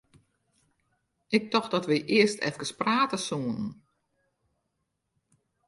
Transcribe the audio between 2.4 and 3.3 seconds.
eefkes prate